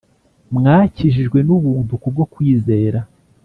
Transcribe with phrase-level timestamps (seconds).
[0.55, 2.99] Mwakijijwe n’ubuntu kubwo kwizera